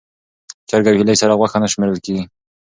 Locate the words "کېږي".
2.05-2.23